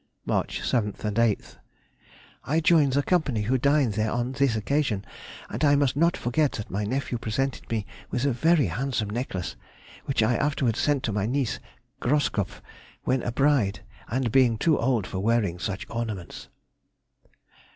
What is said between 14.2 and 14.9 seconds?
I being too